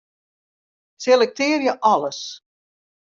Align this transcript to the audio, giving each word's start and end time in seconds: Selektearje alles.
Selektearje 0.97 1.77
alles. 1.93 2.41